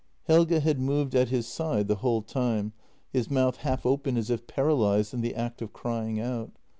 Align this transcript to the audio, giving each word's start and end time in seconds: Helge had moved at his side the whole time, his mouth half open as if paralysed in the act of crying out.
Helge 0.23 0.59
had 0.63 0.79
moved 0.79 1.13
at 1.13 1.29
his 1.29 1.45
side 1.47 1.87
the 1.87 1.97
whole 1.97 2.23
time, 2.23 2.73
his 3.13 3.29
mouth 3.29 3.57
half 3.57 3.85
open 3.85 4.17
as 4.17 4.31
if 4.31 4.47
paralysed 4.47 5.13
in 5.13 5.21
the 5.21 5.35
act 5.35 5.61
of 5.61 5.73
crying 5.73 6.19
out. 6.19 6.53